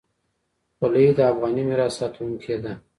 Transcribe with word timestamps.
خولۍ 0.77 1.07
د 1.17 1.19
افغاني 1.31 1.63
میراث 1.67 1.93
ساتونکې 1.99 2.55
ده. 2.63 2.73